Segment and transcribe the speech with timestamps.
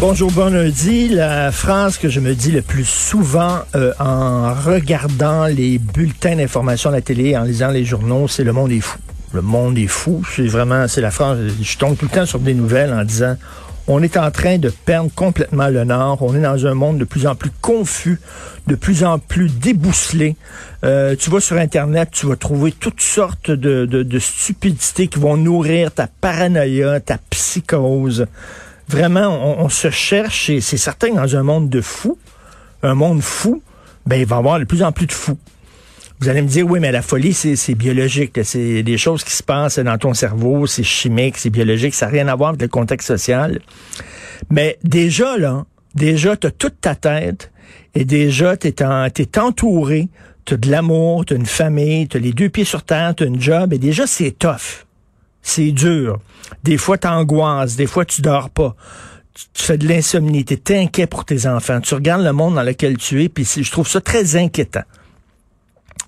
[0.00, 1.08] Bonjour, bon lundi.
[1.08, 6.90] La phrase que je me dis le plus souvent euh, en regardant les bulletins d'information
[6.90, 8.98] à la télé, en lisant les journaux, c'est le monde est fou.
[9.32, 10.22] Le monde est fou.
[10.34, 13.36] C'est vraiment, c'est la phrase, je tombe tout le temps sur des nouvelles en disant,
[13.86, 16.18] on est en train de perdre complètement le nord.
[16.22, 18.18] On est dans un monde de plus en plus confus,
[18.66, 20.36] de plus en plus débousselé.
[20.84, 25.20] Euh, tu vas sur Internet, tu vas trouver toutes sortes de, de, de stupidités qui
[25.20, 28.26] vont nourrir ta paranoïa, ta psychose
[28.88, 32.18] vraiment, on, se cherche, et c'est certain que dans un monde de fous,
[32.82, 33.62] un monde fou,
[34.06, 35.38] ben, il va y avoir de plus en plus de fous.
[36.20, 38.38] Vous allez me dire, oui, mais la folie, c'est biologique.
[38.44, 42.12] C'est des choses qui se passent dans ton cerveau, c'est chimique, c'est biologique, ça n'a
[42.12, 43.60] rien à voir avec le contexte social.
[44.50, 47.50] Mais déjà, là, déjà, tu as toute ta tête
[47.94, 50.08] et déjà, tu es, es, entouré,
[50.44, 53.14] tu as de l'amour, tu as une famille, tu as les deux pieds sur terre,
[53.14, 54.86] tu as un job, et déjà, c'est tough
[55.44, 56.18] c'est dur.
[56.64, 58.74] Des fois, t'angoisses, des fois, tu dors pas.
[59.34, 61.80] Tu, fais de l'insomnie, tu es inquiet pour tes enfants.
[61.80, 64.84] Tu regardes le monde dans lequel tu es, puis je trouve ça très inquiétant.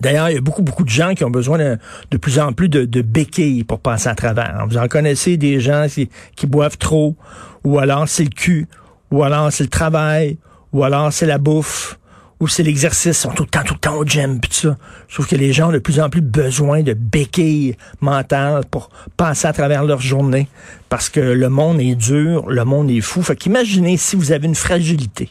[0.01, 2.69] D'ailleurs, il y a beaucoup, beaucoup de gens qui ont besoin de, plus en plus
[2.69, 4.67] de, de, béquilles pour passer à travers.
[4.69, 7.17] Vous en connaissez des gens qui, qui boivent trop,
[7.65, 8.69] ou alors c'est le cul,
[9.11, 10.39] ou alors c'est le travail,
[10.73, 11.99] ou alors c'est la bouffe,
[12.39, 14.77] ou c'est l'exercice, sont tout le temps, tout le temps au gym, pis ça.
[15.09, 18.91] Je trouve que les gens ont de plus en plus besoin de béquilles mentales pour
[19.17, 20.49] passer à travers leur journée,
[20.89, 23.23] parce que le monde est dur, le monde est fou.
[23.23, 25.31] Fait qu'imaginez si vous avez une fragilité.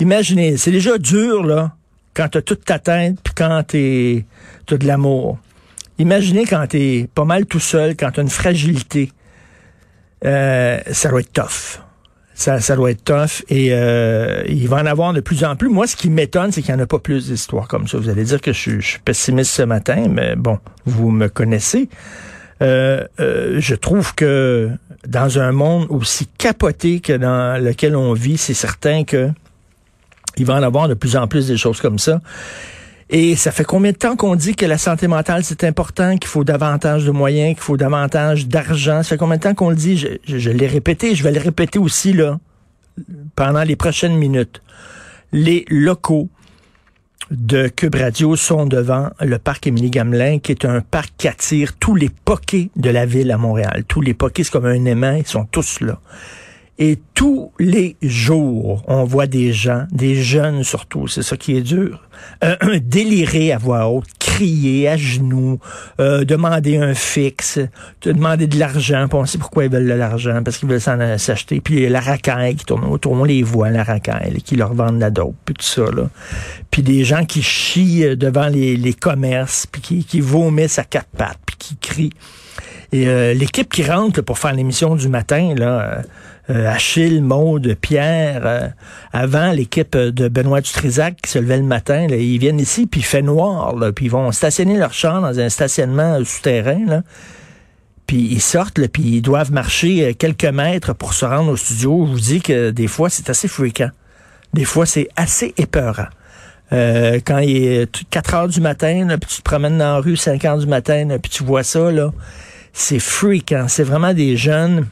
[0.00, 1.76] Imaginez, c'est déjà dur, là,
[2.14, 4.26] quand t'as toute ta tête, puis quand t'es,
[4.66, 5.38] t'as de l'amour.
[5.98, 9.12] Imaginez quand t'es pas mal tout seul, quand t'as une fragilité.
[10.24, 11.80] Euh, ça doit être tough
[12.40, 13.44] ça, ça doit être tough.
[13.50, 15.68] Et euh, il va en avoir de plus en plus.
[15.68, 17.98] Moi, ce qui m'étonne, c'est qu'il n'y en a pas plus d'histoires comme ça.
[17.98, 21.90] Vous allez dire que je, suis pessimiste ce matin, mais bon, vous me connaissez.
[22.62, 24.70] Euh, euh, je trouve que
[25.06, 29.28] dans un monde aussi capoté que dans lequel on vit, c'est certain que
[30.38, 32.22] il va en avoir de plus en plus des choses comme ça.
[33.12, 36.28] Et ça fait combien de temps qu'on dit que la santé mentale, c'est important, qu'il
[36.28, 39.02] faut davantage de moyens, qu'il faut davantage d'argent?
[39.02, 39.96] Ça fait combien de temps qu'on le dit?
[40.24, 42.38] Je, l'ai répété, je vais le répéter aussi, là,
[43.34, 44.62] pendant les prochaines minutes.
[45.32, 46.28] Les locaux
[47.32, 51.76] de Cube Radio sont devant le parc Émilie Gamelin, qui est un parc qui attire
[51.78, 53.82] tous les poquets de la ville à Montréal.
[53.88, 55.98] Tous les poquets, c'est comme un aimant, ils sont tous là.
[56.82, 61.60] Et tous les jours, on voit des gens, des jeunes surtout, c'est ça qui est
[61.60, 62.08] dur,
[62.42, 65.58] euh, délirer à voix haute, crier à genoux,
[66.00, 67.58] euh, demander un fixe,
[68.00, 69.06] demander de l'argent.
[69.12, 71.60] on sait pourquoi ils veulent de l'argent, parce qu'ils veulent s'en s'acheter.
[71.60, 75.10] Puis la racaille qui tourne autour, on les voit, la racaille, qui leur vendent la
[75.10, 75.82] dope, puis tout ça.
[75.82, 76.08] Là.
[76.70, 81.38] Puis des gens qui chient devant les, commerces, puis qui, qui vomissent à quatre pattes,
[81.44, 82.12] puis qui crient.
[82.90, 86.02] Et euh, l'équipe qui rentre pour faire l'émission du matin, là
[86.50, 88.68] euh, Achille, Maude, Pierre, euh,
[89.12, 93.00] avant l'équipe de Benoît Dutrisac qui se levait le matin, là, ils viennent ici, puis
[93.00, 97.02] il fait noir, puis ils vont stationner leur char dans un stationnement souterrain, là,
[98.06, 102.06] puis ils sortent, puis ils doivent marcher euh, quelques mètres pour se rendre au studio.
[102.06, 103.90] Je vous dis que des fois, c'est assez fréquent.
[104.52, 106.08] Des fois, c'est assez épeurant.
[106.70, 110.44] Quand il est 4 heures du matin, puis tu te promènes dans la rue 5
[110.44, 112.12] heures du matin, puis tu vois ça, là,
[112.72, 113.66] c'est fréquent.
[113.68, 114.86] C'est vraiment des jeunes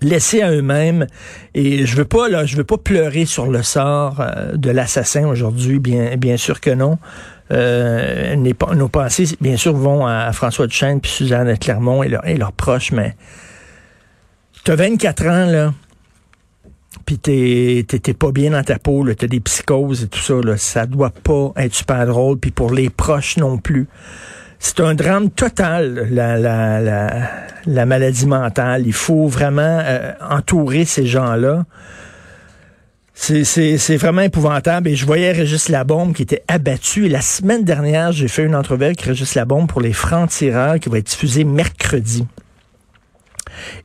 [0.00, 1.06] laissés à eux-mêmes.
[1.54, 5.26] Et je veux pas là, je veux pas pleurer sur le sort euh, de l'assassin
[5.26, 6.98] aujourd'hui, bien bien sûr que non.
[7.52, 12.52] Euh, nos pensées, bien sûr, vont à François Duchesne puis Suzanne Clermont et, et leurs
[12.52, 13.14] proches, mais
[14.64, 15.72] tu as 24 ans, là,
[17.04, 20.86] puis t'es pas bien dans ta peau, t'as des psychoses et tout ça, là, ça
[20.86, 23.88] doit pas être super drôle, puis pour les proches non plus.
[24.58, 27.30] c'est un drame total, la, la, la,
[27.66, 28.86] la, maladie mentale.
[28.86, 31.64] Il faut vraiment euh, entourer ces gens-là.
[33.14, 34.88] C'est vraiment épouvantable.
[34.88, 37.06] Et je voyais Régis Labombe qui était abattu.
[37.06, 40.88] Et la semaine dernière, j'ai fait une entrevue avec Régis Labombe pour les francs-tireurs qui
[40.88, 42.26] va être diffusée mercredi.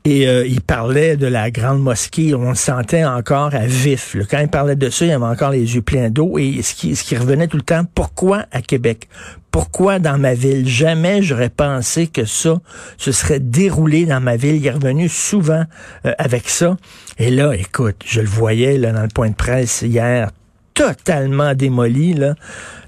[0.06, 2.33] Et euh, il parlait de la grande mosquée.
[2.35, 4.15] On sentait encore à vif.
[4.29, 6.38] Quand il parlait de ça, il avait encore les yeux pleins d'eau.
[6.38, 9.07] Et ce qui, ce revenait tout le temps, pourquoi à Québec?
[9.51, 10.68] Pourquoi dans ma ville?
[10.68, 12.56] Jamais j'aurais pensé que ça
[12.97, 14.56] se serait déroulé dans ma ville.
[14.56, 15.65] Il est revenu souvent
[16.06, 16.77] euh, avec ça.
[17.18, 20.31] Et là, écoute, je le voyais là, dans le point de presse hier,
[20.73, 22.13] totalement démoli.
[22.13, 22.35] Là.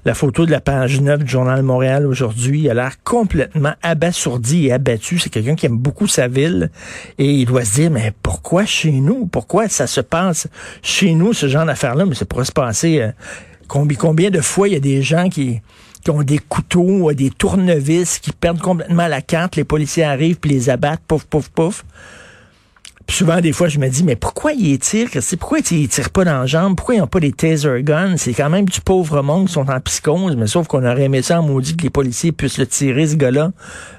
[0.04, 4.72] La photo de la page 9 du Journal Montréal aujourd'hui, a l'air complètement abasourdi et
[4.72, 5.18] abattu.
[5.18, 6.70] C'est quelqu'un qui aime beaucoup sa ville
[7.18, 9.26] et il doit se dire, mais pourquoi chez nous?
[9.26, 10.48] Pourquoi ça se passe
[10.82, 12.06] chez nous, ce genre d'affaires-là?
[12.06, 13.00] Mais ça pourrait se passer...
[13.00, 13.10] Euh,
[13.66, 15.60] combien, combien de fois il y a des gens qui
[16.04, 20.50] qui ont des couteaux, des tournevis, qui perdent complètement la carte, les policiers arrivent puis
[20.50, 21.84] les abattent, pouf, pouf, pouf.
[23.06, 25.08] Puis souvent, des fois, je me dis, mais pourquoi ils tirent?
[25.38, 26.76] Pourquoi ils tirent pas dans la jambe?
[26.76, 28.16] Pourquoi ils n'ont pas des taser guns?
[28.16, 31.20] C'est quand même du pauvre monde qui sont en psychose, mais sauf qu'on aurait aimé
[31.20, 33.52] ça en maudit que les policiers puissent le tirer, ce gars-là,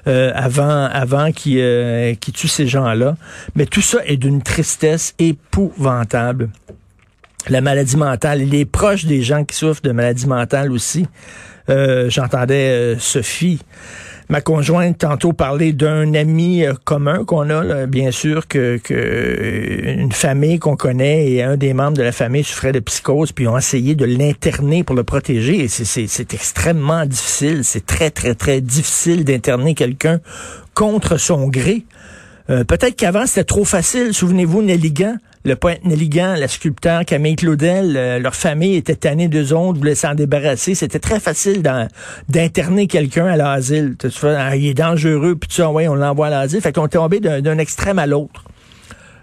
[0.08, 3.16] euh, avant, avant qu'il euh, tue ces gens-là.
[3.54, 6.50] Mais tout ça est d'une tristesse épouvantable.
[7.48, 11.06] La maladie mentale, il est proche des gens qui souffrent de maladie mentale aussi.
[11.68, 13.60] Euh, j'entendais euh, Sophie
[14.28, 20.12] ma conjointe tantôt parler d'un ami euh, commun qu'on a, bien sûr, que, que une
[20.12, 23.58] famille qu'on connaît et un des membres de la famille souffrait de psychose, puis ont
[23.58, 25.60] essayé de l'interner pour le protéger.
[25.64, 27.64] Et c'est extrêmement difficile.
[27.64, 30.20] C'est très, très, très difficile d'interner quelqu'un
[30.74, 31.84] contre son gré.
[32.48, 34.14] Euh, peut-être qu'avant, c'était trop facile.
[34.14, 35.16] Souvenez-vous, Nelligan,
[35.46, 39.94] le poète Nelligan, la sculpteur Camille Claudel, euh, leur famille était tannée d'eux autres, voulait
[39.94, 40.74] s'en débarrasser.
[40.74, 41.62] C'était très facile
[42.28, 43.94] d'interner quelqu'un à l'asile.
[44.24, 46.60] Ah, il est dangereux, puis tout ça, ouais, on l'envoie à l'asile.
[46.60, 48.42] Fait qu'on est tombé d'un extrême à l'autre.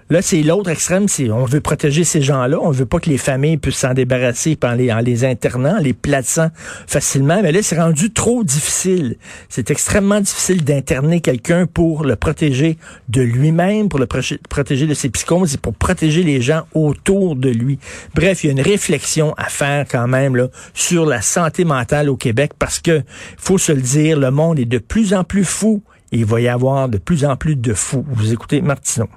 [0.09, 3.17] Là, c'est l'autre extrême, c'est on veut protéger ces gens-là, on veut pas que les
[3.17, 6.50] familles puissent s'en débarrasser en les, internant, en les plaçant
[6.88, 7.41] facilement.
[7.41, 9.15] Mais là, c'est rendu trop difficile.
[9.50, 12.77] C'est extrêmement difficile d'interner quelqu'un pour le protéger
[13.09, 17.50] de lui-même, pour le protéger de ses psychoses et pour protéger les gens autour de
[17.50, 17.79] lui.
[18.13, 22.09] Bref, il y a une réflexion à faire quand même là, sur la santé mentale
[22.09, 23.03] au Québec parce que,
[23.38, 26.41] faut se le dire, le monde est de plus en plus fou et il va
[26.41, 28.05] y avoir de plus en plus de fous.
[28.07, 29.07] Vous écoutez Martineau.